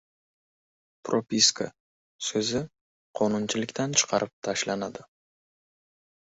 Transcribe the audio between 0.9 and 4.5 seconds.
"Propiska" so‘zi qonunchilikdan chiqarib